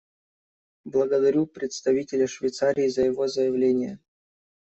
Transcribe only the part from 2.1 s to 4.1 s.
Швейцарии за его заявление.